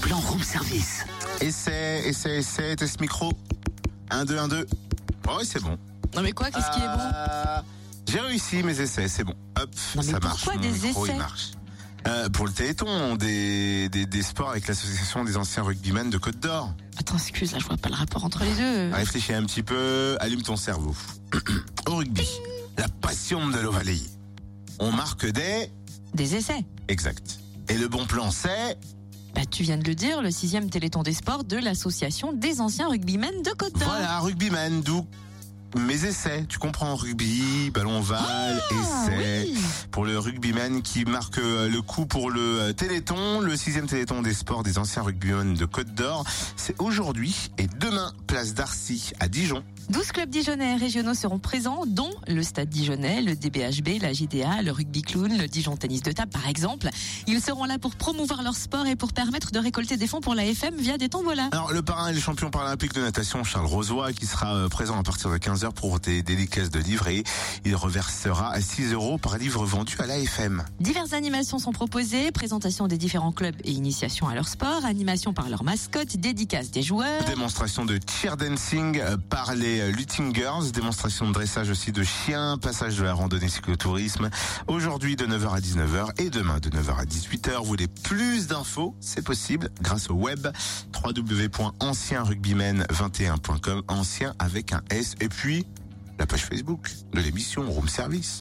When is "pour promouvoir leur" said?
57.78-58.54